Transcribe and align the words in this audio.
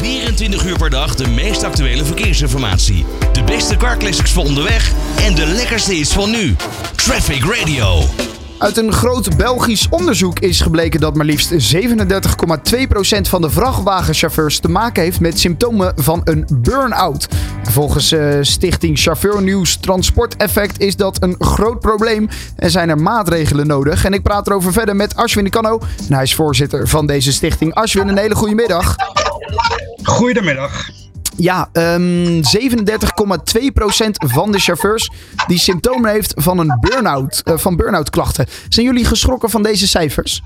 24 0.00 0.66
uur 0.66 0.78
per 0.78 0.90
dag 0.90 1.14
de 1.14 1.28
meest 1.28 1.62
actuele 1.62 2.04
verkeersinformatie. 2.04 3.04
De 3.32 3.42
beste 3.42 3.76
carclassics 3.76 4.32
voor 4.32 4.44
onderweg 4.44 4.92
en 5.16 5.34
de 5.34 5.46
lekkerste 5.46 5.94
hits 5.94 6.12
van 6.12 6.30
nu. 6.30 6.56
Traffic 6.96 7.44
Radio. 7.44 8.02
Uit 8.58 8.76
een 8.76 8.92
groot 8.92 9.36
Belgisch 9.36 9.86
onderzoek 9.90 10.38
is 10.38 10.60
gebleken 10.60 11.00
dat 11.00 11.14
maar 11.14 11.26
liefst 11.26 11.74
37,2% 11.74 11.80
van 13.20 13.40
de 13.40 13.50
vrachtwagenchauffeurs 13.50 14.58
te 14.58 14.68
maken 14.68 15.02
heeft 15.02 15.20
met 15.20 15.38
symptomen 15.38 15.92
van 15.96 16.20
een 16.24 16.46
burn-out. 16.54 17.28
Volgens 17.62 18.12
uh, 18.12 18.38
stichting 18.40 18.98
Chauffeurnieuws 18.98 19.76
Transport 19.76 20.36
Effect 20.36 20.80
is 20.80 20.96
dat 20.96 21.22
een 21.22 21.36
groot 21.38 21.80
probleem 21.80 22.28
en 22.56 22.70
zijn 22.70 22.88
er 22.88 22.98
maatregelen 22.98 23.66
nodig. 23.66 24.04
En 24.04 24.12
ik 24.12 24.22
praat 24.22 24.46
erover 24.46 24.72
verder 24.72 24.96
met 24.96 25.16
Ashwin 25.16 25.44
de 25.44 25.50
Kano 25.50 25.80
en 26.08 26.14
hij 26.14 26.22
is 26.22 26.34
voorzitter 26.34 26.88
van 26.88 27.06
deze 27.06 27.32
stichting. 27.32 27.74
Ashwin, 27.74 28.08
een 28.08 28.18
hele 28.18 28.34
goede 28.34 28.54
middag. 28.54 28.96
Goedemiddag. 30.10 30.90
Ja, 31.36 31.68
um, 31.72 32.40
37,2% 32.42 32.42
van 34.26 34.52
de 34.52 34.58
chauffeurs 34.58 35.10
die 35.46 35.58
symptomen 35.58 36.10
heeft 36.10 36.32
van 36.36 36.58
een 36.58 36.78
burn-out, 36.80 37.42
uh, 37.44 37.56
van 37.56 37.76
burn-out 37.76 38.10
klachten. 38.10 38.46
Zijn 38.68 38.86
jullie 38.86 39.04
geschrokken 39.04 39.50
van 39.50 39.62
deze 39.62 39.88
cijfers? 39.88 40.42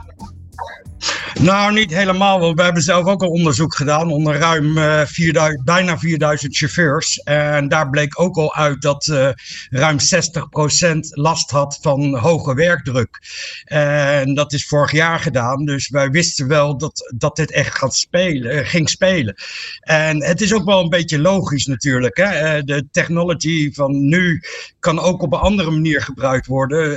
Nou, 1.41 1.73
niet 1.73 1.95
helemaal. 1.95 2.41
Want 2.41 2.57
we 2.57 2.63
hebben 2.63 2.83
zelf 2.83 3.07
ook 3.07 3.23
al 3.23 3.29
onderzoek 3.29 3.75
gedaan 3.75 4.11
onder 4.11 4.37
ruim 4.37 4.79
uh, 4.79 5.01
4000, 5.05 5.65
bijna 5.65 5.99
4000 5.99 6.57
chauffeurs. 6.57 7.19
En 7.19 7.69
daar 7.69 7.91
bleek 7.91 8.21
ook 8.21 8.37
al 8.37 8.55
uit 8.55 8.83
dat 8.83 9.07
uh, 9.07 9.29
ruim 9.71 9.97
60% 10.95 10.99
last 11.11 11.51
had 11.51 11.79
van 11.81 12.19
hoge 12.19 12.55
werkdruk. 12.55 13.19
En 13.65 14.35
dat 14.35 14.53
is 14.53 14.67
vorig 14.67 14.93
jaar 14.93 15.19
gedaan. 15.19 15.65
Dus 15.65 15.89
wij 15.89 16.11
wisten 16.11 16.49
wel 16.49 16.79
dat, 16.79 17.15
dat 17.17 17.37
dit 17.37 17.51
echt 17.51 17.75
gaat 17.79 17.95
spelen, 17.95 18.55
uh, 18.55 18.61
ging 18.65 18.89
spelen. 18.89 19.35
En 19.81 20.23
het 20.23 20.41
is 20.41 20.55
ook 20.55 20.65
wel 20.65 20.81
een 20.81 20.89
beetje 20.89 21.19
logisch 21.19 21.67
natuurlijk. 21.67 22.17
Hè? 22.17 22.25
Eh, 22.25 22.63
de 22.65 22.89
technology 22.91 23.73
van 23.73 24.09
nu 24.09 24.43
kan 24.79 25.01
ook 25.01 25.23
op 25.23 25.33
een 25.33 25.39
andere 25.39 25.71
manier 25.71 26.03
gebruikt 26.03 26.47
worden. 26.47 26.91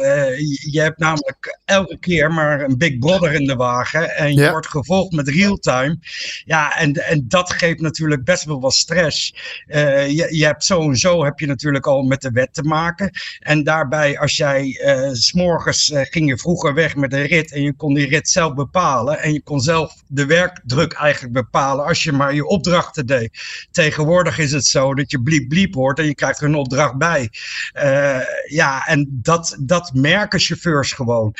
je 0.71 0.81
hebt 0.81 0.99
namelijk 0.99 1.59
elke 1.65 1.97
keer 1.99 2.33
maar 2.33 2.61
een 2.61 2.77
big 2.77 2.97
brother 2.97 3.33
in 3.33 3.47
de 3.47 3.55
wagen. 3.55 4.15
En 4.27 4.33
je 4.33 4.41
ja. 4.41 4.51
wordt 4.51 4.67
gevolgd 4.67 5.11
met 5.11 5.27
real-time. 5.27 5.99
Ja, 6.45 6.77
en, 6.77 6.93
en 6.93 7.25
dat 7.27 7.53
geeft 7.53 7.79
natuurlijk 7.79 8.23
best 8.23 8.43
wel 8.43 8.59
wat 8.59 8.73
stress. 8.73 9.35
Uh, 9.67 10.07
je, 10.07 10.35
je 10.35 10.45
hebt 10.45 10.63
zo 10.63 10.81
en 10.81 10.95
zo 10.95 11.23
heb 11.23 11.39
je 11.39 11.45
natuurlijk 11.45 11.87
al 11.87 12.03
met 12.03 12.21
de 12.21 12.31
wet 12.31 12.53
te 12.53 12.63
maken. 12.63 13.11
En 13.39 13.63
daarbij, 13.63 14.19
als 14.19 14.37
jij 14.37 14.81
uh, 14.85 15.09
s'morgens 15.13 15.89
uh, 15.89 16.01
ging 16.03 16.27
je 16.27 16.37
vroeger 16.37 16.73
weg 16.73 16.95
met 16.95 17.13
een 17.13 17.25
rit 17.25 17.51
en 17.51 17.61
je 17.61 17.73
kon 17.73 17.93
die 17.93 18.07
rit 18.07 18.29
zelf 18.29 18.53
bepalen. 18.53 19.19
En 19.19 19.33
je 19.33 19.41
kon 19.41 19.59
zelf 19.59 19.93
de 20.07 20.25
werkdruk 20.25 20.93
eigenlijk 20.93 21.33
bepalen 21.33 21.85
als 21.85 22.03
je 22.03 22.11
maar 22.11 22.33
je 22.33 22.45
opdrachten 22.45 23.05
deed. 23.05 23.39
Tegenwoordig 23.71 24.37
is 24.37 24.51
het 24.51 24.65
zo 24.65 24.93
dat 24.93 25.11
je 25.11 25.21
bliep 25.21 25.49
bliep 25.49 25.73
hoort 25.73 25.99
en 25.99 26.05
je 26.05 26.15
krijgt 26.15 26.39
er 26.39 26.47
een 26.47 26.55
opdracht 26.55 26.97
bij. 26.97 27.29
ja, 28.47 28.85
en 28.85 29.19
dat, 29.21 29.57
dat 29.59 29.93
merken 29.93 30.39
chauffeurs 30.39 30.91
gewoon. 30.91 31.35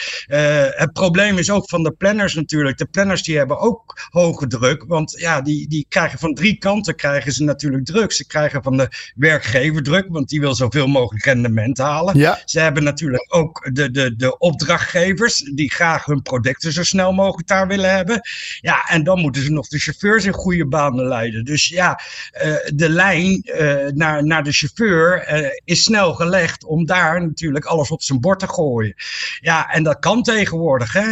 het 0.76 0.94
probleem 0.94 1.38
is 1.38 1.50
ook 1.50 1.70
van 1.70 1.84
de 1.84 1.92
planners 1.92 2.34
natuurlijk. 2.34 2.77
De 2.78 2.86
planners 2.86 3.24
die 3.24 3.38
hebben 3.38 3.60
ook 3.60 4.08
hoge 4.10 4.48
druk. 4.48 4.84
Want 4.88 5.16
ja, 5.20 5.42
die, 5.42 5.68
die 5.68 5.86
krijgen 5.90 6.20
van 6.20 6.34
drie 6.34 6.58
kanten 6.58 6.96
krijgen 6.96 7.32
ze 7.32 7.44
natuurlijk 7.44 7.86
druk. 7.86 8.12
Ze 8.12 8.28
krijgen 8.28 8.64
van 8.64 8.78
de 8.78 9.12
werkgever 9.16 9.84
druk, 9.84 10.06
want 10.10 10.30
die 10.30 10.40
wil 10.40 10.56
zoveel 10.56 10.88
mogelijk 10.88 11.26
rendement 11.26 11.78
halen. 11.78 12.18
Ja. 12.18 12.42
Ze 12.46 12.60
hebben 12.60 12.84
natuurlijk 12.84 13.26
ook 13.36 13.70
de, 13.74 13.92
de, 13.92 14.16
de 14.16 14.38
opdrachtgevers 14.38 15.52
die 15.56 15.72
graag 15.72 16.06
hun 16.06 16.22
producten 16.22 16.72
zo 16.72 16.84
snel 16.84 17.12
mogelijk 17.14 17.48
daar 17.48 17.68
willen 17.68 17.96
hebben. 17.96 18.22
Ja, 18.60 18.84
en 18.88 19.04
dan 19.04 19.20
moeten 19.20 19.42
ze 19.42 19.52
nog 19.52 19.68
de 19.68 19.80
chauffeurs 19.80 20.26
in 20.26 20.34
goede 20.34 20.68
banen 20.68 21.08
leiden. 21.08 21.46
Dus 21.46 21.68
ja, 21.68 22.00
uh, 22.46 22.56
de 22.74 22.90
lijn 22.90 23.42
uh, 23.44 23.76
naar, 23.94 24.26
naar 24.26 24.44
de 24.44 24.52
chauffeur 24.52 25.34
uh, 25.34 25.50
is 25.64 25.84
snel 25.84 26.14
gelegd 26.14 26.66
om 26.66 26.86
daar 26.86 27.22
natuurlijk 27.22 27.66
alles 27.66 27.92
op 27.92 28.02
zijn 28.02 28.20
bord 28.20 28.40
te 28.40 28.48
gooien. 28.48 28.94
Ja, 29.40 29.70
en 29.70 29.84
dat 29.84 30.00
kan 30.00 30.24
tegenwoordig. 30.24 30.94
Hè? 30.94 31.06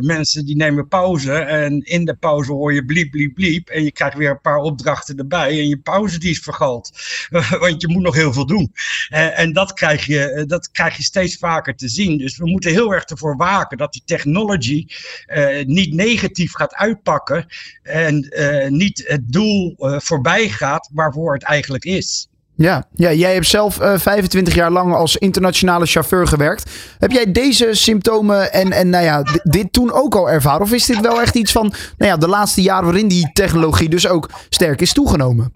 mensen 0.00 0.46
die 0.46 0.56
nemen 0.56 0.88
pauze 0.98 1.32
en 1.32 1.80
in 1.82 2.04
de 2.04 2.14
pauze 2.14 2.52
hoor 2.52 2.74
je 2.74 2.84
bliep, 2.84 3.10
bliep, 3.10 3.34
bliep 3.34 3.68
en 3.68 3.84
je 3.84 3.92
krijgt 3.92 4.16
weer 4.16 4.30
een 4.30 4.40
paar 4.40 4.58
opdrachten 4.58 5.16
erbij 5.16 5.48
en 5.48 5.68
je 5.68 5.78
pauze 5.78 6.18
die 6.18 6.30
is 6.30 6.38
vergald. 6.38 6.90
Want 7.60 7.80
je 7.80 7.88
moet 7.88 8.02
nog 8.02 8.14
heel 8.14 8.32
veel 8.32 8.46
doen. 8.46 8.72
Uh, 9.10 9.38
en 9.38 9.52
dat 9.52 9.72
krijg, 9.72 10.06
je, 10.06 10.44
dat 10.46 10.70
krijg 10.70 10.96
je 10.96 11.02
steeds 11.02 11.36
vaker 11.36 11.76
te 11.76 11.88
zien. 11.88 12.18
Dus 12.18 12.36
we 12.36 12.46
moeten 12.46 12.70
heel 12.70 12.94
erg 12.94 13.04
ervoor 13.04 13.36
waken 13.36 13.78
dat 13.78 13.92
die 13.92 14.02
technology 14.04 14.86
uh, 15.26 15.64
niet 15.64 15.94
negatief 15.94 16.52
gaat 16.52 16.74
uitpakken 16.74 17.46
en 17.82 18.28
niet 18.68 19.04
het 19.06 19.32
doel 19.32 19.74
voorbij 19.78 20.48
gaat 20.48 20.90
waarvoor 20.92 21.34
het 21.34 21.42
eigenlijk 21.42 21.84
is. 21.84 22.28
Ja, 22.58 22.86
ja 22.94 23.12
jij 23.12 23.34
hebt 23.34 23.46
zelf 23.46 23.80
uh, 23.80 23.98
25 23.98 24.54
jaar 24.54 24.70
lang 24.70 24.94
als 24.94 25.16
internationale 25.16 25.86
chauffeur 25.86 26.26
gewerkt. 26.26 26.70
Heb 26.98 27.10
jij 27.10 27.32
deze 27.32 27.68
symptomen 27.72 28.52
en, 28.52 28.72
en 28.72 28.90
nou 28.90 29.04
ja, 29.04 29.22
dit 29.42 29.72
toen 29.72 29.92
ook 29.92 30.14
al 30.14 30.30
ervaren? 30.30 30.60
Of 30.60 30.72
is 30.72 30.86
dit 30.86 31.00
wel 31.00 31.20
echt 31.20 31.34
iets 31.34 31.52
van 31.52 31.72
nou 31.96 32.10
ja, 32.10 32.16
de 32.16 32.28
laatste 32.28 32.62
jaren 32.62 32.84
waarin 32.84 33.08
die 33.08 33.30
technologie 33.32 33.88
dus 33.88 34.08
ook 34.08 34.30
sterk 34.48 34.80
is 34.80 34.92
toegenomen? 34.92 35.52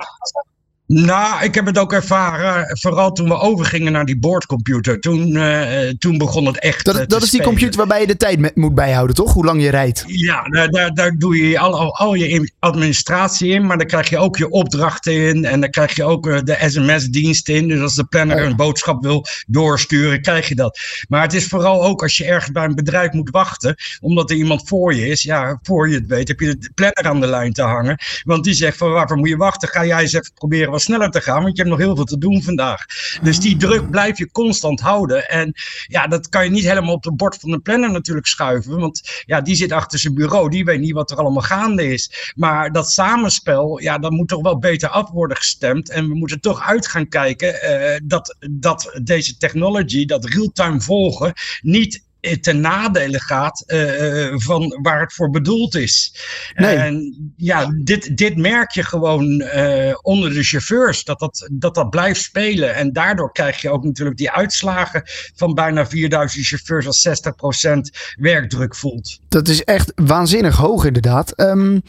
Nou, 0.92 1.44
ik 1.44 1.54
heb 1.54 1.66
het 1.66 1.78
ook 1.78 1.92
ervaren, 1.92 2.78
vooral 2.78 3.12
toen 3.12 3.28
we 3.28 3.38
overgingen 3.38 3.92
naar 3.92 4.04
die 4.04 4.19
boordcomputer. 4.19 5.00
Toen, 5.00 5.28
uh, 5.28 5.88
toen 5.98 6.19
begon 6.19 6.47
het 6.47 6.58
echt. 6.58 6.84
Dat, 6.84 7.08
dat 7.08 7.22
is 7.22 7.30
die 7.30 7.42
computer 7.42 7.76
waarbij 7.76 8.00
je 8.00 8.06
de 8.06 8.16
tijd 8.16 8.38
met, 8.38 8.56
moet 8.56 8.75
bijhouden, 8.75 9.16
toch? 9.16 9.32
Hoe 9.32 9.44
lang 9.44 9.62
je 9.62 9.70
rijdt? 9.70 10.04
Ja, 10.06 10.42
daar, 10.42 10.70
daar, 10.70 10.94
daar 10.94 11.14
doe 11.19 11.48
je 11.48 11.58
al, 11.58 11.78
al, 11.78 11.97
al, 11.97 12.14
je 12.14 12.53
administratie 12.58 13.48
in, 13.48 13.66
maar 13.66 13.78
dan 13.78 13.86
krijg 13.86 14.08
je 14.08 14.19
ook 14.19 14.36
je 14.36 14.50
opdrachten 14.50 15.12
in. 15.12 15.44
En 15.44 15.60
dan 15.60 15.70
krijg 15.70 15.97
je 15.97 16.04
ook 16.04 16.26
uh, 16.26 16.38
de 16.42 16.56
sms-dienst 16.60 17.48
in. 17.48 17.69
Dus 17.69 17.80
als 17.80 17.94
de 17.94 18.04
planner 18.04 18.36
oh. 18.36 18.44
een 18.44 18.56
boodschap 18.56 19.03
wil 19.03 19.24
doorsturen, 19.47 20.22
krijg 20.22 20.48
je 20.48 20.54
dat. 20.54 20.78
Maar 21.09 21.22
het 21.22 21.34
is 21.34 21.47
vooral 21.47 21.84
ook 21.84 22.03
als 22.03 22.16
je 22.16 22.24
ergens 22.24 22.53
bij 22.53 22.64
een 22.64 22.74
bedrijf 22.74 23.12
moet 23.12 23.30
wachten, 23.30 23.74
omdat 24.00 24.30
er 24.30 24.36
iemand 24.36 24.69
voor 24.69 24.94
je 24.94 25.06
is. 25.06 25.22
Ja, 25.22 25.59
voor 25.62 25.88
je 25.88 25.94
het 25.94 26.06
weet, 26.06 26.28
heb 26.28 26.41
je 26.41 26.56
de 26.59 26.70
planner 26.74 27.04
aan 27.04 27.20
de 27.20 27.26
lijn 27.26 27.53
te 27.53 27.62
hangen. 27.62 27.98
Want 28.24 28.44
die 28.44 28.54
zegt 28.54 28.76
van 28.76 28.91
waarvoor 28.91 29.16
moet 29.16 29.28
je 29.28 29.36
wachten? 29.36 29.69
Ga 29.69 29.84
jij 29.84 30.00
eens 30.00 30.12
even 30.12 30.32
proberen 30.34 30.72
sneller 30.82 31.10
te 31.10 31.20
gaan, 31.20 31.43
want 31.43 31.56
je 31.56 31.62
hebt 31.62 31.75
nog 31.75 31.84
heel 31.84 31.97
veel 31.97 32.04
te 32.04 32.19
doen 32.19 32.43
vandaag. 32.43 32.84
Dus 33.22 33.41
die 33.41 33.56
druk 33.56 33.91
blijf 33.91 34.19
je 34.19 34.31
constant 34.31 34.81
houden. 34.81 35.28
En 35.28 35.53
ja, 35.87 36.06
dat 36.06 36.28
kan 36.28 36.44
je 36.44 36.50
niet 36.50 36.65
helemaal 36.65 36.94
op 36.94 37.04
het 37.04 37.16
bord 37.16 37.37
van 37.41 37.50
de 37.50 37.59
planner 37.59 37.91
natuurlijk 37.91 38.26
schuiven, 38.26 38.78
want 38.78 39.22
ja, 39.25 39.41
die 39.41 39.54
zit 39.54 39.72
achter 39.72 39.98
zijn 39.98 40.15
bureau, 40.15 40.50
die 40.50 40.65
weet 40.65 40.81
niet 40.81 40.92
wat 40.92 41.10
er 41.10 41.16
allemaal 41.16 41.42
gaande 41.42 41.92
is. 41.92 42.32
Maar 42.34 42.72
dat 42.72 42.91
samenspel, 42.92 43.81
ja, 43.81 43.98
dat 43.98 44.10
moet 44.10 44.28
toch 44.28 44.42
wel 44.42 44.59
beter 44.59 44.88
af 44.88 45.10
worden 45.10 45.37
gestemd. 45.37 45.91
En 45.91 46.09
we 46.09 46.15
moeten 46.15 46.41
toch 46.41 46.60
uit 46.60 46.87
gaan 46.87 47.09
kijken 47.09 47.54
uh, 47.54 48.00
dat, 48.04 48.37
dat 48.50 49.00
deze 49.03 49.37
technology, 49.37 50.04
dat 50.04 50.25
real-time 50.25 50.81
volgen, 50.81 51.32
niet 51.60 52.10
ten 52.41 52.60
nadele 52.60 53.21
gaat 53.21 53.65
uh, 53.66 54.33
van 54.34 54.78
waar 54.83 55.00
het 55.00 55.12
voor 55.12 55.31
bedoeld 55.31 55.75
is. 55.75 56.15
Nee. 56.55 56.77
En 56.77 57.15
ja, 57.37 57.72
dit, 57.83 58.16
dit 58.16 58.37
merk 58.37 58.71
je 58.71 58.83
gewoon 58.83 59.41
uh, 59.41 59.94
onder 60.03 60.33
de 60.33 60.43
chauffeurs, 60.43 61.05
dat 61.05 61.19
dat, 61.19 61.49
dat 61.53 61.75
dat 61.75 61.91
blijft 61.91 62.22
spelen. 62.22 62.75
En 62.75 62.93
daardoor 62.93 63.33
krijg 63.33 63.60
je 63.60 63.71
ook 63.71 63.84
natuurlijk 63.84 64.16
die 64.16 64.31
uitslagen 64.31 65.03
van 65.34 65.55
bijna 65.55 65.87
4000 65.87 66.47
chauffeurs 66.47 66.87
als 66.87 67.09
60% 67.09 67.78
werkdruk 68.16 68.77
voelt. 68.77 69.21
Dat 69.28 69.49
is 69.49 69.65
echt 69.65 69.93
waanzinnig 69.94 70.56
hoog 70.56 70.84
inderdaad. 70.84 71.41
Um, 71.41 71.83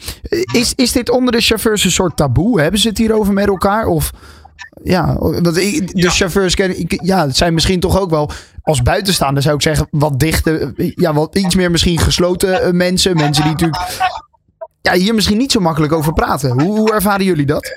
is, 0.54 0.74
is 0.76 0.92
dit 0.92 1.10
onder 1.10 1.32
de 1.32 1.42
chauffeurs 1.42 1.84
een 1.84 1.92
soort 1.92 2.18
taboe? 2.18 2.62
Hebben 2.62 2.80
ze 2.80 2.88
het 2.88 2.98
hierover 2.98 3.34
met 3.34 3.48
elkaar? 3.48 3.88
Of... 3.88 4.12
Ja, 4.84 5.18
want 5.20 5.56
de 5.56 5.90
ja. 5.94 6.10
chauffeurs 6.10 6.54
ja, 6.88 7.26
het 7.26 7.38
zijn 7.38 7.54
misschien 7.54 7.80
toch 7.80 8.00
ook 8.00 8.10
wel 8.10 8.32
als 8.62 8.82
buitenstaander 8.82 9.44
zou 9.44 9.56
ik 9.56 9.62
zeggen 9.62 9.88
wat 9.92 10.20
dichte, 10.20 10.74
ja, 10.96 11.14
wat 11.14 11.36
iets 11.36 11.56
meer 11.56 11.72
misschien 11.72 12.00
gesloten 12.00 12.76
mensen, 12.76 13.16
mensen 13.16 13.44
die 13.44 13.52
natuurlijk 13.52 13.82
ja, 14.82 14.94
hier 14.94 15.16
misschien 15.16 15.38
niet 15.38 15.52
zo 15.52 15.60
makkelijk 15.60 15.94
over 15.94 16.14
praten. 16.14 16.62
Hoe, 16.62 16.78
hoe 16.78 16.94
ervaren 16.94 17.26
jullie 17.26 17.46
dat? 17.46 17.72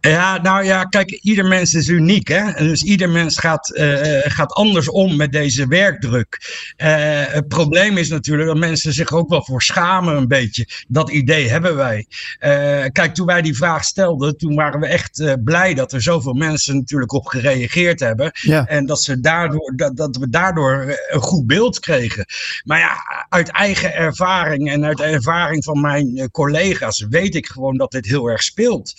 Ja, 0.00 0.42
nou 0.42 0.64
ja, 0.64 0.84
kijk, 0.84 1.10
ieder 1.10 1.44
mens 1.44 1.74
is 1.74 1.88
uniek. 1.88 2.28
Hè? 2.28 2.52
Dus 2.52 2.82
ieder 2.82 3.10
mens 3.10 3.38
gaat, 3.38 3.72
uh, 3.74 4.18
gaat 4.22 4.52
anders 4.52 4.88
om 4.88 5.16
met 5.16 5.32
deze 5.32 5.66
werkdruk. 5.66 6.38
Uh, 6.76 6.86
het 7.26 7.48
probleem 7.48 7.96
is 7.96 8.08
natuurlijk 8.08 8.48
dat 8.48 8.56
mensen 8.56 8.92
zich 8.92 9.12
ook 9.12 9.28
wel 9.28 9.44
voor 9.44 9.62
schamen 9.62 10.16
een 10.16 10.28
beetje. 10.28 10.66
Dat 10.88 11.10
idee 11.10 11.48
hebben 11.48 11.76
wij. 11.76 12.06
Uh, 12.40 12.84
kijk, 12.92 13.14
toen 13.14 13.26
wij 13.26 13.42
die 13.42 13.56
vraag 13.56 13.84
stelden, 13.84 14.36
toen 14.36 14.54
waren 14.54 14.80
we 14.80 14.86
echt 14.86 15.36
blij 15.44 15.74
dat 15.74 15.92
er 15.92 16.02
zoveel 16.02 16.32
mensen 16.32 16.76
natuurlijk 16.76 17.12
op 17.12 17.26
gereageerd 17.26 18.00
hebben. 18.00 18.30
Ja. 18.32 18.66
En 18.66 18.86
dat, 18.86 19.02
ze 19.02 19.20
daardoor, 19.20 19.72
dat, 19.76 19.96
dat 19.96 20.16
we 20.16 20.28
daardoor 20.28 20.96
een 21.08 21.20
goed 21.20 21.46
beeld 21.46 21.78
kregen. 21.78 22.24
Maar 22.64 22.78
ja, 22.78 23.26
uit 23.28 23.50
eigen 23.50 23.94
ervaring 23.94 24.70
en 24.70 24.84
uit 24.84 24.96
de 24.96 25.04
ervaring 25.04 25.64
van 25.64 25.80
mijn 25.80 26.28
collega's 26.30 27.06
weet 27.08 27.34
ik 27.34 27.46
gewoon 27.46 27.76
dat 27.76 27.90
dit 27.90 28.06
heel 28.06 28.26
erg 28.26 28.42
speelt 28.42 28.94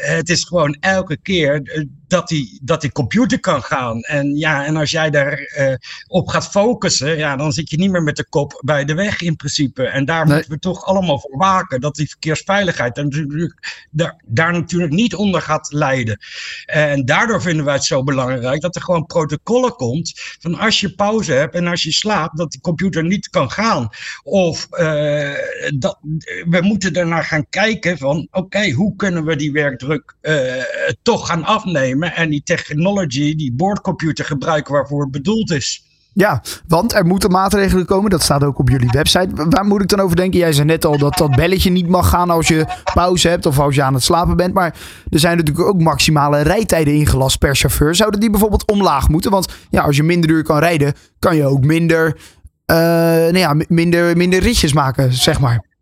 het 0.00 0.28
is 0.28 0.44
gewoon 0.44 0.76
elke 0.80 1.16
keer 1.16 1.62
dat 2.14 2.28
die, 2.28 2.58
dat 2.62 2.80
die 2.80 2.92
computer 2.92 3.40
kan 3.40 3.62
gaan. 3.62 4.00
En 4.00 4.36
ja, 4.36 4.64
en 4.64 4.76
als 4.76 4.90
jij 4.90 5.10
daarop 5.10 5.38
uh, 5.58 5.74
op 6.06 6.28
gaat 6.28 6.50
focussen, 6.50 7.16
ja, 7.16 7.36
dan 7.36 7.52
zit 7.52 7.70
je 7.70 7.76
niet 7.76 7.90
meer 7.90 8.02
met 8.02 8.16
de 8.16 8.28
kop 8.28 8.60
bij 8.64 8.84
de 8.84 8.94
weg 8.94 9.20
in 9.20 9.36
principe. 9.36 9.86
En 9.86 10.04
daar 10.04 10.26
moeten 10.26 10.50
we 10.50 10.58
toch 10.58 10.84
allemaal 10.84 11.18
voor 11.18 11.36
waken, 11.36 11.80
dat 11.80 11.94
die 11.94 12.08
verkeersveiligheid 12.08 12.96
natuurlijk, 12.96 13.86
daar, 13.90 14.20
daar 14.24 14.52
natuurlijk 14.52 14.92
niet 14.92 15.14
onder 15.14 15.42
gaat 15.42 15.72
leiden. 15.72 16.18
En 16.66 17.04
daardoor 17.04 17.42
vinden 17.42 17.64
wij 17.64 17.74
het 17.74 17.84
zo 17.84 18.02
belangrijk 18.02 18.60
dat 18.60 18.76
er 18.76 18.82
gewoon 18.82 19.06
protocollen 19.06 19.72
komt 19.72 20.12
van 20.40 20.58
als 20.58 20.80
je 20.80 20.94
pauze 20.94 21.32
hebt 21.32 21.54
en 21.54 21.66
als 21.66 21.82
je 21.82 21.92
slaapt, 21.92 22.36
dat 22.36 22.50
die 22.50 22.60
computer 22.60 23.04
niet 23.04 23.28
kan 23.28 23.50
gaan. 23.50 23.88
Of 24.22 24.68
uh, 24.70 25.32
dat, 25.76 25.98
we 26.48 26.58
moeten 26.60 26.94
ernaar 26.94 27.24
gaan 27.24 27.48
kijken 27.50 27.98
van 27.98 28.28
oké, 28.30 28.70
hoe 28.70 28.96
kunnen 28.96 29.24
we 29.24 29.36
die 29.36 29.52
werkdruk 29.52 30.14
uh, 30.22 30.62
toch 31.02 31.26
gaan 31.26 31.44
afnemen 31.44 32.03
en 32.12 32.30
die 32.30 32.42
technology, 32.42 33.36
die 33.36 33.52
boordcomputer 33.52 34.24
gebruiken 34.24 34.72
waarvoor 34.72 35.02
het 35.02 35.10
bedoeld 35.10 35.50
is. 35.50 35.82
Ja, 36.14 36.42
want 36.68 36.94
er 36.94 37.06
moeten 37.06 37.30
maatregelen 37.30 37.86
komen. 37.86 38.10
Dat 38.10 38.22
staat 38.22 38.44
ook 38.44 38.58
op 38.58 38.68
jullie 38.68 38.90
website. 38.90 39.28
Waar 39.48 39.64
moet 39.64 39.82
ik 39.82 39.88
dan 39.88 40.00
over 40.00 40.16
denken? 40.16 40.38
Jij 40.38 40.52
zei 40.52 40.66
net 40.66 40.84
al 40.84 40.98
dat 40.98 41.16
dat 41.16 41.36
belletje 41.36 41.70
niet 41.70 41.88
mag 41.88 42.08
gaan 42.08 42.30
als 42.30 42.48
je 42.48 42.66
pauze 42.94 43.28
hebt 43.28 43.46
of 43.46 43.58
als 43.58 43.74
je 43.74 43.82
aan 43.82 43.94
het 43.94 44.02
slapen 44.02 44.36
bent. 44.36 44.54
Maar 44.54 44.74
er 45.10 45.18
zijn 45.18 45.36
natuurlijk 45.36 45.66
ook 45.66 45.80
maximale 45.80 46.40
rijtijden 46.40 46.94
ingelast 46.94 47.38
per 47.38 47.56
chauffeur. 47.56 47.94
Zouden 47.94 48.20
die 48.20 48.30
bijvoorbeeld 48.30 48.70
omlaag 48.70 49.08
moeten? 49.08 49.30
Want 49.30 49.54
ja, 49.70 49.82
als 49.82 49.96
je 49.96 50.02
minder 50.02 50.30
uur 50.30 50.42
kan 50.42 50.58
rijden, 50.58 50.92
kan 51.18 51.36
je 51.36 51.46
ook 51.46 51.64
minder, 51.64 52.06
uh, 52.66 52.76
nou 52.76 53.38
ja, 53.38 53.56
minder, 53.68 54.16
minder 54.16 54.40
ritjes 54.40 54.72
maken, 54.72 55.12
zeg 55.12 55.40
maar. 55.40 55.73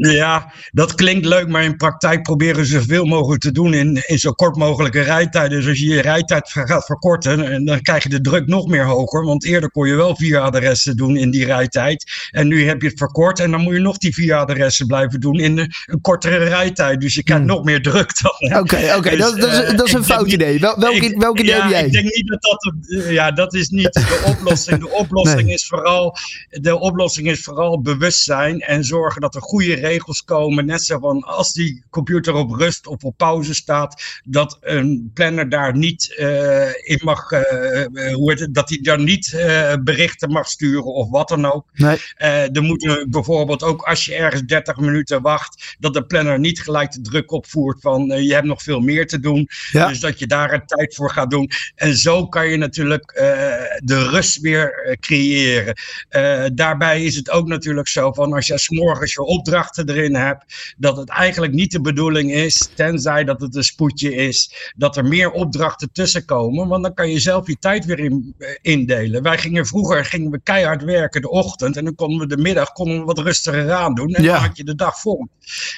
Ja, 0.00 0.52
dat 0.72 0.94
klinkt 0.94 1.26
leuk, 1.26 1.48
maar 1.48 1.64
in 1.64 1.76
praktijk 1.76 2.22
proberen 2.22 2.66
ze 2.66 2.78
zoveel 2.78 3.04
mogelijk 3.04 3.40
te 3.40 3.52
doen 3.52 3.74
in, 3.74 4.02
in 4.06 4.18
zo 4.18 4.32
kort 4.32 4.56
mogelijke 4.56 5.00
rijtijd. 5.00 5.50
Dus 5.50 5.66
als 5.66 5.78
je 5.78 5.86
je 5.86 6.00
rijtijd 6.00 6.50
gaat 6.50 6.84
verkorten, 6.84 7.64
dan 7.64 7.82
krijg 7.82 8.02
je 8.02 8.08
de 8.08 8.20
druk 8.20 8.46
nog 8.46 8.66
meer 8.66 8.84
hoger. 8.84 9.24
Want 9.24 9.44
eerder 9.44 9.70
kon 9.70 9.88
je 9.88 9.94
wel 9.94 10.16
vier 10.16 10.38
adressen 10.38 10.96
doen 10.96 11.16
in 11.16 11.30
die 11.30 11.44
rijtijd. 11.44 12.04
En 12.30 12.48
nu 12.48 12.66
heb 12.66 12.82
je 12.82 12.88
het 12.88 12.98
verkort 12.98 13.40
en 13.40 13.50
dan 13.50 13.60
moet 13.60 13.74
je 13.74 13.80
nog 13.80 13.98
die 13.98 14.14
vier 14.14 14.34
adressen 14.34 14.86
blijven 14.86 15.20
doen 15.20 15.38
in 15.38 15.58
een 15.58 16.00
kortere 16.00 16.44
rijtijd. 16.44 17.00
Dus 17.00 17.14
je 17.14 17.22
krijgt 17.22 17.44
hmm. 17.44 17.52
nog 17.52 17.64
meer 17.64 17.82
druk 17.82 18.12
dan. 18.22 18.58
Oké, 18.60 18.94
oké, 18.96 19.10
dus, 19.16 19.18
dat, 19.18 19.40
dat, 19.40 19.52
is, 19.52 19.76
dat 19.76 19.86
is 19.86 19.92
een 19.92 20.04
fout 20.04 20.32
idee. 20.32 20.60
Wel, 20.60 20.78
welk, 20.78 20.94
ik, 20.94 21.18
welk 21.18 21.38
idee 21.38 21.54
ja, 21.54 21.62
heb 21.62 21.70
jij? 21.70 21.84
Ik 21.84 21.92
denk 21.92 22.14
niet 22.14 22.28
dat 22.28 22.42
dat, 22.42 22.74
ja, 23.08 23.30
dat 23.30 23.54
is 23.54 23.68
niet 23.68 23.92
de 23.92 24.22
oplossing. 24.36 24.80
De 24.80 24.90
oplossing, 24.90 25.42
nee. 25.42 25.54
is, 25.54 25.66
vooral, 25.66 26.16
de 26.48 26.78
oplossing 26.78 27.28
is 27.28 27.40
vooral 27.40 27.80
bewustzijn 27.80 28.60
en 28.60 28.84
zorgen 28.84 29.20
dat 29.20 29.34
er 29.34 29.42
goede 29.42 29.67
regels 29.74 30.24
komen. 30.24 30.66
Net 30.66 30.82
zo 30.82 30.98
van 30.98 31.22
als 31.22 31.52
die 31.52 31.84
computer 31.90 32.34
op 32.34 32.50
rust 32.50 32.86
of 32.86 33.04
op 33.04 33.16
pauze 33.16 33.54
staat, 33.54 34.20
dat 34.24 34.58
een 34.60 35.10
planner 35.14 35.48
daar 35.48 35.76
niet 35.76 36.14
uh, 36.18 36.66
in 36.66 37.00
mag, 37.02 37.30
uh, 37.30 38.14
hoe 38.14 38.30
het, 38.30 38.54
dat 38.54 38.68
hij 38.68 38.78
daar 38.82 39.00
niet 39.00 39.32
uh, 39.34 39.74
berichten 39.82 40.30
mag 40.30 40.48
sturen 40.48 40.84
of 40.84 41.10
wat 41.10 41.28
dan 41.28 41.44
ook. 41.44 41.66
Nee. 41.72 41.98
er 42.16 42.62
moeten 42.62 43.10
bijvoorbeeld 43.10 43.62
ook 43.62 43.82
als 43.82 44.04
je 44.04 44.14
ergens 44.14 44.42
30 44.42 44.76
minuten 44.76 45.22
wacht, 45.22 45.76
dat 45.78 45.94
de 45.94 46.04
planner 46.04 46.38
niet 46.38 46.62
gelijk 46.62 46.92
de 46.92 47.00
druk 47.00 47.32
opvoert 47.32 47.80
van 47.80 48.06
je 48.06 48.34
hebt 48.34 48.46
nog 48.46 48.62
veel 48.62 48.80
meer 48.80 49.06
te 49.06 49.20
doen. 49.20 49.48
Ja. 49.70 49.88
Dus 49.88 50.00
dat 50.00 50.18
je 50.18 50.26
daar 50.26 50.52
een 50.52 50.66
tijd 50.66 50.94
voor 50.94 51.10
gaat 51.10 51.30
doen. 51.30 51.50
En 51.74 51.96
zo 51.96 52.26
kan 52.26 52.48
je 52.48 52.56
natuurlijk 52.56 53.12
de 53.84 54.08
rust 54.08 54.40
weer 54.40 54.96
creëren. 55.00 55.74
daarbij 56.54 57.04
is 57.04 57.16
het 57.16 57.30
ook 57.30 57.46
natuurlijk 57.46 57.88
zo 57.88 58.12
van 58.12 58.32
als 58.32 58.46
je 58.46 58.58
s'morgens 58.58 59.12
je 59.12 59.24
opdrachten 59.58 59.88
erin 59.88 60.14
hebt, 60.14 60.74
dat 60.76 60.96
het 60.96 61.08
eigenlijk 61.08 61.52
niet 61.52 61.72
de 61.72 61.80
bedoeling 61.80 62.32
is, 62.32 62.68
tenzij 62.74 63.24
dat 63.24 63.40
het 63.40 63.54
een 63.56 63.64
spoedje 63.64 64.14
is, 64.14 64.72
dat 64.76 64.96
er 64.96 65.04
meer 65.04 65.30
opdrachten 65.30 65.92
tussenkomen, 65.92 66.68
want 66.68 66.82
dan 66.82 66.94
kan 66.94 67.10
je 67.10 67.20
zelf 67.20 67.46
je 67.46 67.56
tijd 67.58 67.84
weer 67.84 67.98
in, 67.98 68.34
indelen. 68.62 69.22
Wij 69.22 69.38
gingen 69.38 69.66
vroeger 69.66 70.04
gingen 70.04 70.30
we 70.30 70.40
keihard 70.42 70.84
werken 70.84 71.20
de 71.20 71.30
ochtend 71.30 71.76
en 71.76 71.84
dan 71.84 71.94
konden 71.94 72.18
we 72.18 72.36
de 72.36 72.42
middag 72.42 72.72
konden 72.72 72.98
we 72.98 73.04
wat 73.04 73.18
rustiger 73.18 73.72
aan 73.72 73.94
doen 73.94 74.14
en 74.14 74.22
Ja. 74.22 74.32
dan 74.32 74.42
had 74.42 74.56
je 74.56 74.64
de 74.64 74.74
dag 74.74 75.00
vol. 75.00 75.28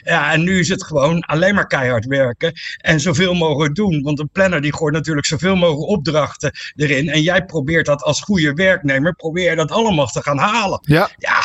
Ja, 0.04 0.32
en 0.32 0.42
nu 0.42 0.58
is 0.58 0.68
het 0.68 0.84
gewoon 0.84 1.20
alleen 1.20 1.54
maar 1.54 1.66
keihard 1.66 2.06
werken 2.06 2.52
en 2.76 3.00
zoveel 3.00 3.34
mogelijk 3.34 3.74
doen, 3.74 4.02
want 4.02 4.18
een 4.18 4.30
planner 4.32 4.60
die 4.60 4.74
gooit 4.74 4.94
natuurlijk 4.94 5.26
zoveel 5.26 5.56
mogelijk 5.56 5.90
opdrachten 5.90 6.52
erin 6.76 7.08
en 7.08 7.22
jij 7.22 7.44
probeert 7.44 7.86
dat 7.86 8.02
als 8.02 8.20
goede 8.20 8.52
werknemer, 8.52 9.14
probeer 9.14 9.50
je 9.50 9.56
dat 9.56 9.70
allemaal 9.70 10.06
te 10.06 10.22
gaan 10.22 10.38
halen. 10.38 10.78
Ja. 10.82 11.10
Ja, 11.18 11.40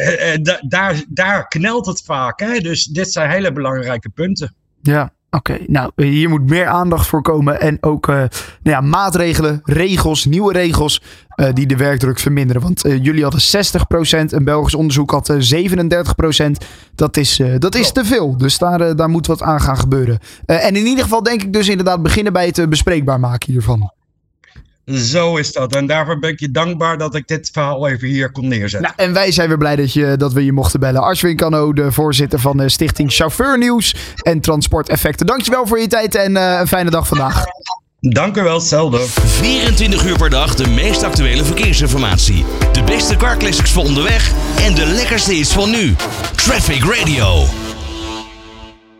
eh, 0.00 0.32
eh, 0.34 0.42
da- 0.42 0.60
daar, 0.68 1.02
daar 1.08 1.48
knelt 1.48 1.86
het 1.86 2.02
vaak. 2.04 2.40
Hè? 2.40 2.58
Dus 2.58 2.84
dit 2.84 3.12
zijn 3.12 3.30
hele 3.30 3.52
belangrijke 3.52 4.08
punten. 4.08 4.54
Ja, 4.82 5.12
oké. 5.30 5.58
Nou, 5.66 5.92
hier 5.96 6.28
moet 6.28 6.48
meer 6.48 6.66
aandacht 6.66 7.06
voor 7.06 7.22
komen. 7.22 7.60
En 7.60 7.78
ook 7.80 8.08
eh, 8.08 8.14
nou 8.14 8.28
ja, 8.62 8.80
maatregelen, 8.80 9.60
regels, 9.64 10.24
nieuwe 10.24 10.52
regels 10.52 11.02
die 11.52 11.66
de 11.66 11.76
werkdruk 11.76 12.18
verminderen. 12.18 12.62
Want 12.62 12.80
jullie 12.80 13.22
hadden 13.22 13.40
60%, 13.40 14.32
een 14.32 14.44
Belgisch 14.44 14.74
onderzoek 14.74 15.10
had 15.10 15.28
eh, 15.28 15.36
37%. 15.40 16.50
Dat 16.94 17.16
is, 17.16 17.40
dat 17.58 17.74
is 17.74 17.92
te 17.92 18.04
veel. 18.04 18.36
Dus 18.36 18.58
daar, 18.58 18.96
daar 18.96 19.08
moet 19.08 19.26
wat 19.26 19.42
aan 19.42 19.60
gaan 19.60 19.78
gebeuren. 19.78 20.18
En 20.46 20.76
in 20.76 20.86
ieder 20.86 21.04
geval 21.04 21.22
denk 21.22 21.42
ik 21.42 21.52
dus 21.52 21.68
inderdaad 21.68 22.02
beginnen 22.02 22.32
bij 22.32 22.46
het 22.46 22.68
bespreekbaar 22.68 23.20
maken 23.20 23.52
hiervan. 23.52 23.92
Zo 24.96 25.36
is 25.36 25.52
dat. 25.52 25.74
En 25.74 25.86
daarvoor 25.86 26.18
ben 26.18 26.30
ik 26.30 26.40
je 26.40 26.50
dankbaar 26.50 26.98
dat 26.98 27.14
ik 27.14 27.26
dit 27.26 27.50
verhaal 27.52 27.88
even 27.88 28.08
hier 28.08 28.32
kon 28.32 28.48
neerzetten. 28.48 28.92
Nou, 28.96 29.08
en 29.08 29.12
wij 29.14 29.32
zijn 29.32 29.48
weer 29.48 29.58
blij 29.58 29.76
dat, 29.76 29.92
je, 29.92 30.16
dat 30.16 30.32
we 30.32 30.44
je 30.44 30.52
mochten 30.52 30.80
bellen. 30.80 31.02
Ashwin 31.02 31.36
Kano, 31.36 31.72
de 31.72 31.92
voorzitter 31.92 32.38
van 32.38 32.56
de 32.56 32.68
stichting 32.68 33.12
Chauffeur 33.12 33.58
Nieuws 33.58 33.94
en 34.16 34.40
Transport 34.40 34.88
Effecten. 34.88 35.26
Dankjewel 35.26 35.66
voor 35.66 35.80
je 35.80 35.86
tijd 35.86 36.14
en 36.14 36.36
eh, 36.36 36.58
een 36.60 36.68
fijne 36.68 36.90
dag 36.90 37.06
vandaag. 37.06 37.44
Dank 38.00 38.36
u 38.36 38.42
wel, 38.42 38.54
hetzelfde. 38.54 38.98
24 38.98 40.06
uur 40.06 40.16
per 40.16 40.30
dag 40.30 40.54
de 40.54 40.68
meest 40.68 41.02
actuele 41.02 41.44
verkeersinformatie. 41.44 42.44
De 42.72 42.82
beste 42.82 43.16
car 43.16 43.36
classics 43.36 43.70
voor 43.70 43.84
onderweg 43.84 44.32
en 44.66 44.74
de 44.74 44.86
lekkerste 44.86 45.34
is 45.34 45.52
van 45.52 45.70
nu. 45.70 45.94
Traffic 46.34 46.84
Radio. 46.84 47.44